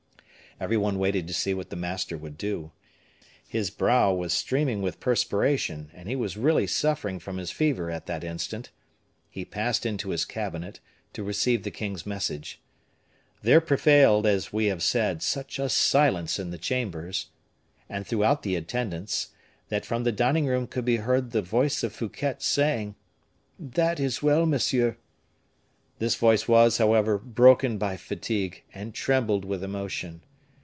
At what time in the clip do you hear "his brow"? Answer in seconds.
3.47-4.13